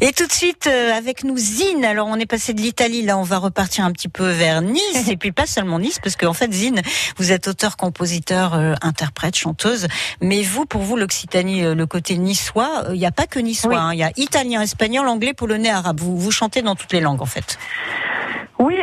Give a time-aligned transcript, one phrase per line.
[0.00, 1.84] Et tout de suite euh, avec nous Zine.
[1.84, 5.08] Alors on est passé de l'Italie, là on va repartir un petit peu vers Nice
[5.08, 6.82] et puis pas seulement Nice parce qu'en fait Zine,
[7.16, 9.86] vous êtes auteur, compositeur, euh, interprète, chanteuse.
[10.20, 13.78] Mais vous, pour vous l'Occitanie, euh, le côté niçois, il n'y a pas que niçois.
[13.78, 13.92] hein.
[13.94, 16.00] Il y a italien, espagnol, anglais, polonais, arabe.
[16.00, 17.58] Vous, vous chantez dans toutes les langues en fait.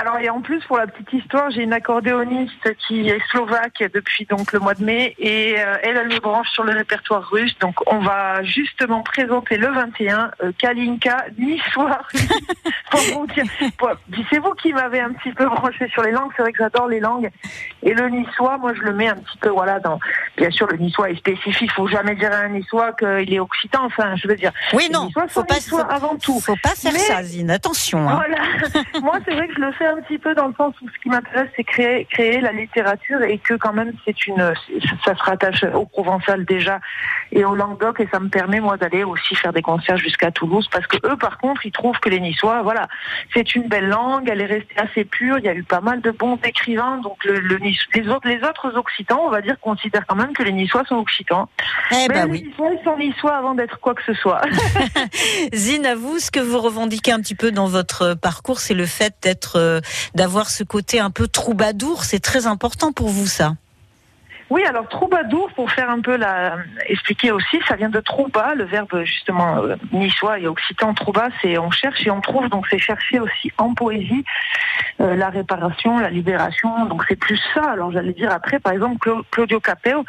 [0.00, 4.26] Alors et en plus pour la petite histoire, j'ai une accordéoniste qui est slovaque depuis
[4.26, 7.58] donc le mois de mai et euh, elle elle me branche sur le répertoire russe.
[7.60, 12.00] Donc on va justement présenter le 21 euh, Kalinka niçois.
[14.30, 16.30] c'est vous qui m'avez un petit peu branché sur les langues.
[16.36, 17.30] C'est vrai que j'adore les langues
[17.82, 19.98] et le niçois, moi je le mets un petit peu voilà dans.
[20.36, 21.72] Bien sûr, le niçois est spécifique.
[21.72, 23.84] Faut jamais dire à un niçois qu'il est occitan.
[23.86, 24.52] Enfin, je veux dire.
[24.72, 26.40] Oui, non, Niçois faut pas, niçois faut, avant tout.
[26.40, 27.50] faut pas faire Mais- ça, Zine.
[27.50, 28.08] Attention.
[28.08, 28.14] Hein.
[28.16, 28.82] Voilà.
[29.02, 30.98] Moi, c'est vrai que je le fais un petit peu dans le sens où ce
[31.02, 34.52] qui m'intéresse, c'est créer, créer la littérature et que quand même, c'est une,
[35.04, 36.80] ça se rattache au provençal déjà
[37.32, 40.68] et au Languedoc et ça me permet moi d'aller aussi faire des concerts jusqu'à Toulouse
[40.70, 42.88] parce que eux, par contre, ils trouvent que les Niçois, voilà,
[43.34, 45.38] c'est une belle langue, elle est restée assez pure.
[45.38, 47.38] Il y a eu pas mal de bons écrivains, donc le,
[47.94, 50.96] les autres, les autres Occitans, on va dire, considèrent quand même que les Niçois sont
[50.96, 51.48] Occitans.
[51.90, 52.44] Eh Mais ben les oui.
[52.48, 54.40] Niçois, ils sont Niçois avant d'être quoi que ce soit.
[55.54, 58.86] Zine, à vous, ce que vous revendiquez un petit peu dans votre parcours, c'est le
[58.86, 59.80] fait d'être, euh,
[60.14, 62.04] d'avoir ce côté un peu troubadour.
[62.04, 63.52] C'est très important pour vous, ça.
[64.50, 68.64] Oui, alors troubadour, pour faire un peu la expliquer aussi, ça vient de trouba, le
[68.64, 72.78] verbe justement euh, niçois et occitan trouba, c'est on cherche et on trouve, donc c'est
[72.78, 74.24] chercher aussi en poésie
[75.02, 77.62] euh, la réparation, la libération, donc c'est plus ça.
[77.72, 80.06] Alors j'allais dire après, par exemple Cla- Claudio Capeo,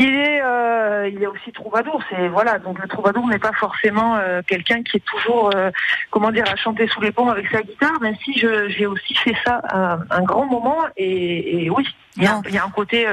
[0.00, 2.02] il est, euh, il est aussi troubadour.
[2.10, 5.70] C'est voilà, donc le troubadour n'est pas forcément euh, quelqu'un qui est toujours, euh,
[6.10, 8.00] comment dire, à chanter sous les ponts avec sa guitare.
[8.00, 12.26] Même si j'ai aussi fait ça un, un grand moment, et, et oui, il y,
[12.26, 12.42] a, Non.
[12.48, 13.06] il y a un côté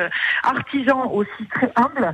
[0.44, 2.14] artisan aussi très humble,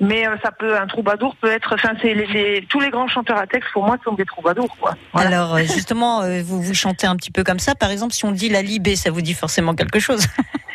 [0.00, 3.38] mais ça peut, un troubadour peut être, enfin, c'est les, les- tous les grands chanteurs
[3.38, 4.94] à texte pour moi sont des troubadours, quoi.
[5.12, 5.28] Voilà.
[5.42, 7.74] Alors, justement, vous, vous chantez un petit peu comme ça.
[7.74, 10.24] Par exemple, si on dit la libé, ça vous dit forcément quelque chose.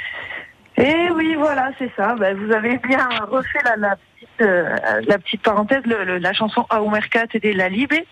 [0.78, 2.16] Et oui, voilà, c'est ça.
[2.16, 4.78] Ben, vous avez bien refait la, petite, euh,
[5.08, 8.06] la petite parenthèse, le- le- la chanson Au Mercat et La Libé.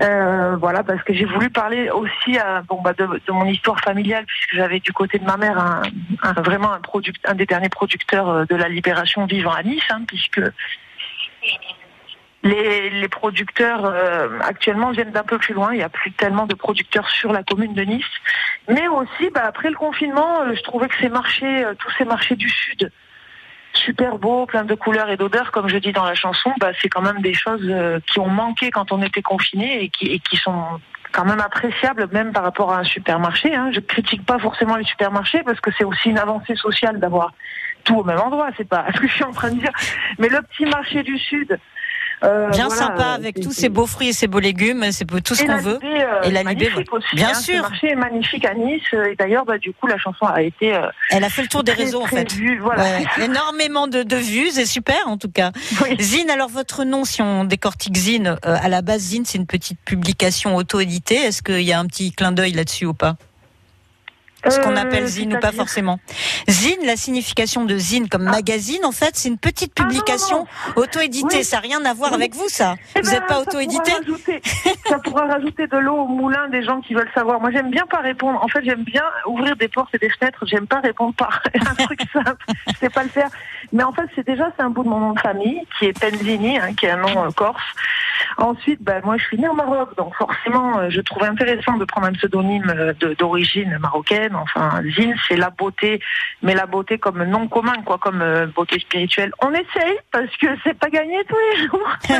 [0.00, 2.38] Euh, voilà, parce que j'ai voulu parler aussi
[2.82, 6.70] bah, de, mon histoire familiale, puisque j'avais du côté de ma mère un, vraiment
[7.24, 10.40] un des derniers producteurs euh, de la libération vivant à Nice, hein, puisque
[12.48, 15.72] les, producteurs euh, actuellement viennent d'un peu plus loin.
[15.72, 18.04] Il n'y a plus tellement de producteurs sur la commune de Nice.
[18.68, 22.04] Mais aussi, bah, après le confinement, euh, je trouvais que ces marchés, euh, tous ces
[22.04, 22.90] marchés du Sud,
[23.72, 26.88] super beaux, plein de couleurs et d'odeurs, comme je dis dans la chanson, bah, c'est
[26.88, 27.72] quand même des choses
[28.06, 30.80] qui ont manqué quand on était qui, et qui sont
[31.12, 33.54] quand même appréciables, même par rapport à un supermarché.
[33.54, 33.70] Hein.
[33.72, 37.32] Je critique pas forcément les supermarchés parce que c'est aussi une avancée sociale d'avoir
[37.84, 38.48] tout au même endroit.
[38.56, 39.72] C'est pas ce que je suis en train de dire.
[40.18, 41.58] Mais le petit marché du Sud.
[42.24, 44.84] Euh, Bien voilà, sympa euh, avec tous ces beaux fruits et ces beaux légumes.
[44.92, 45.78] C'est tout ce qu'on veut.
[45.82, 47.34] Euh, Et la magnifique aussi, bien hein.
[47.34, 47.56] sûr.
[47.56, 48.82] Ce marché est magnifique à Nice.
[48.92, 51.62] Et d'ailleurs, bah, du coup, la chanson a été euh, Elle a fait le tour
[51.64, 52.32] des très, réseaux, en fait.
[52.32, 52.82] vue, Voilà.
[52.82, 53.24] Ouais.
[53.24, 55.52] Énormément de, de vues, c'est super en tout cas.
[55.82, 55.96] Oui.
[56.00, 59.46] Zine, alors votre nom, si on décortique Zine, euh, à la base Zine, c'est une
[59.46, 61.14] petite publication auto-éditée.
[61.16, 63.16] Est-ce qu'il y a un petit clin d'œil là-dessus ou pas?
[64.50, 65.98] Ce qu'on Euh, appelle Zine ou pas forcément.
[66.48, 68.32] Zine, la signification de Zine comme Ah.
[68.32, 71.38] magazine, en fait, c'est une petite Ah, publication auto-éditée.
[71.38, 71.44] Oui.
[71.44, 72.16] Ça n'a rien à voir Oui.
[72.16, 72.74] avec vous, ça.
[72.96, 73.92] Eh vous ben, n'êtes pas ça auto-édité
[74.88, 77.40] Ça pourra rajouter de l'eau au moulin des gens qui veulent savoir.
[77.40, 78.42] Moi, j'aime bien pas répondre.
[78.42, 80.44] En fait, j'aime bien ouvrir des portes et des fenêtres.
[80.46, 82.44] J'aime pas répondre par un truc simple.
[82.68, 83.28] Je sais pas le faire.
[83.72, 85.98] Mais en fait, c'est déjà c'est un bout de mon nom de famille qui est
[85.98, 87.62] Penzini, hein, qui est un nom euh, corse.
[88.38, 91.84] Ensuite, ben, moi, je suis née au Maroc, donc forcément, euh, je trouvais intéressant de
[91.84, 94.34] prendre un pseudonyme euh, d'origine marocaine.
[94.42, 96.00] Enfin, Zine, c'est la beauté,
[96.42, 99.32] mais la beauté comme nom commun, quoi, comme euh, beauté spirituelle.
[99.40, 101.90] On essaye parce que c'est pas gagné tous les jours.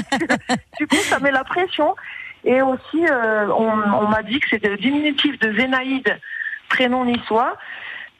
[0.78, 1.96] Du coup, ça met la pression.
[2.44, 6.18] Et aussi, euh, on, on m'a dit que c'était le diminutif de Zénaïde,
[6.68, 7.56] prénom niçois.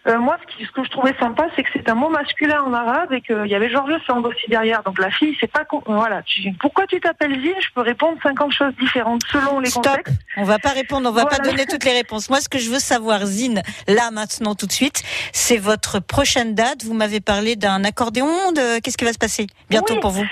[0.08, 2.62] Euh, moi, ce, qui- ce que je trouvais sympa, c'est que c'est un mot masculin
[2.62, 4.82] en arabe et qu'il y avait Georges Sand aussi derrière.
[4.82, 6.22] Donc la fille, c'est pas con- voilà.
[6.22, 7.54] Tu, pourquoi tu t'appelles Zine?
[7.60, 9.84] Je peux répondre 50 choses différentes selon les Stop.
[9.86, 10.14] contextes.
[10.38, 11.50] On va pas répondre, on va pas Voilà.
[11.50, 12.30] donner toutes les réponses.
[12.30, 16.54] Moi, ce que je veux savoir, Zine, là, maintenant, tout de suite, c'est votre prochaine
[16.54, 16.84] date.
[16.84, 18.52] Vous m'avez parlé d'un accordéon.
[18.52, 18.80] De...
[18.80, 20.00] Qu'est-ce qui va se passer bientôt Oui.
[20.00, 20.24] pour vous?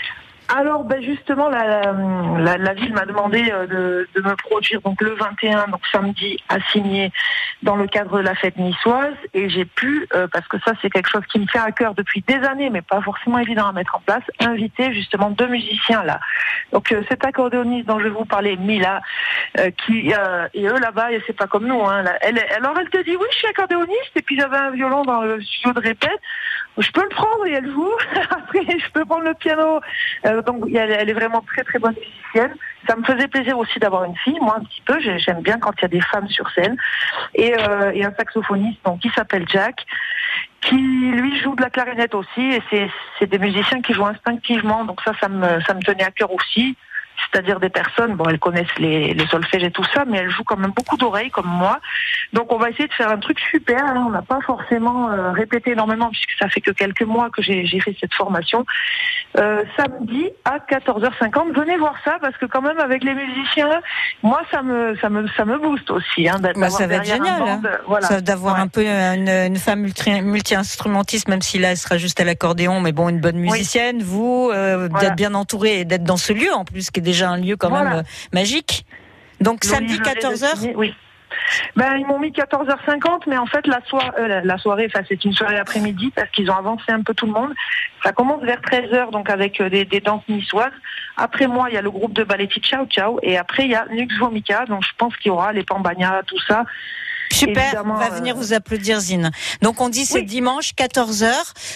[0.48, 1.92] Alors, ben justement, la,
[2.38, 6.38] la, la ville m'a demandé euh, de, de me produire donc le 21, donc samedi,
[6.48, 7.10] à signer
[7.62, 9.14] dans le cadre de la fête niçoise.
[9.34, 11.94] Et j'ai pu, euh, parce que ça c'est quelque chose qui me fait à cœur
[11.94, 16.04] depuis des années, mais pas forcément évident à mettre en place, inviter justement deux musiciens
[16.04, 16.20] là.
[16.72, 19.00] Donc euh, cet accordéoniste dont je vais vous parler, Mila,
[19.58, 21.84] euh, qui euh, et eux là-bas, et c'est pas comme nous.
[21.84, 22.16] Hein, là.
[22.56, 25.40] alors elle te dit oui, je suis accordéoniste et puis j'avais un violon dans le
[25.42, 26.20] studio de répète.
[26.78, 27.90] Je peux le prendre et elle joue.
[28.30, 29.80] Après, je peux prendre le piano.
[30.36, 32.54] Euh, donc elle, est vraiment très très bonne musicienne.
[32.88, 35.00] Ça me faisait plaisir aussi d'avoir une fille, moi un petit peu.
[35.00, 36.76] J'ai- J'aime bien quand il y a des femmes sur scène.
[37.34, 39.84] Et, euh, et un saxophoniste donc qui s'appelle Jack
[40.62, 42.42] qui lui joue de la clarinette aussi.
[42.42, 44.84] Et c'est c'est des musiciens qui jouent instinctivement.
[44.84, 46.76] Donc ça ça me ça me tenait à cœur aussi
[47.30, 50.44] c'est-à-dire des personnes bon elles connaissent les, les solfèges et tout ça mais elles jouent
[50.44, 51.78] quand même beaucoup d'oreilles comme moi
[52.32, 54.04] donc on va essayer de faire un truc super hein.
[54.06, 57.80] on n'a pas forcément euh, répété énormément puisque ça fait que quelques mois que j'ai
[57.80, 58.64] fait cette formation
[59.38, 63.80] euh, samedi à 14h50 venez voir ça parce que quand même avec les musiciens
[64.22, 67.04] moi ça me ça me ça me booste aussi hein, Bah, ça d'avoir va être
[67.04, 68.60] génial, voilà Ça, D'avoir Ouais.
[68.60, 72.80] un peu une, une femme multi- multi-instrumentiste, même si là elle sera juste à l'accordéon,
[72.80, 75.06] mais bon, une bonne musicienne, vous, euh, Voilà.
[75.08, 77.56] d'être bien entouré et d'être dans ce lieu en plus, qui est déjà un lieu
[77.56, 77.90] quand Voilà.
[77.90, 78.02] même euh,
[78.34, 78.84] magique.
[79.40, 80.94] Donc samedi Le 14h Destiné, Oui.
[81.76, 85.22] Ben, ils m'ont mis 14h50, mais en fait, la, soir- euh, la- soirée, enfin, c'est
[85.24, 87.52] une soirée après-midi parce qu'ils ont avancé un peu tout le monde.
[88.02, 90.72] Ça commence vers 13h, donc avec euh, des, des danses niçoises.
[91.16, 93.18] Après moi, il y a le groupe de balletti Ciao Ciao.
[93.22, 94.64] Et après, il y a Nux Vomica.
[94.66, 96.64] Donc, je pense qu'il y aura les Pambagna, tout ça.
[97.32, 99.30] Super, on va venir vous applaudir Zine.
[99.60, 100.24] Donc on dit c'est Oui.
[100.24, 101.32] dimanche 14h,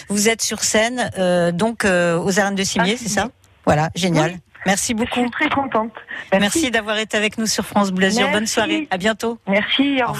[0.07, 3.27] vous êtes sur scène euh, donc aux arènes de Cimier, À c'est ça
[3.65, 4.31] Voilà, génial.
[4.31, 4.37] Oui.
[4.65, 5.21] Merci Je beaucoup.
[5.21, 5.93] suis très contente.
[6.31, 8.09] Merci, d'avoir été avec nous sur France Bleu.
[8.31, 8.87] Bonne soirée.
[8.91, 9.39] À bientôt.
[9.47, 10.01] Merci.
[10.03, 10.15] Au revoir.